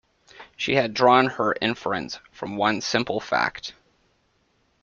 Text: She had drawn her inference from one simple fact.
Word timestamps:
She 0.57 0.73
had 0.73 0.95
drawn 0.95 1.27
her 1.27 1.53
inference 1.61 2.17
from 2.31 2.57
one 2.57 2.81
simple 2.81 3.19
fact. 3.19 3.73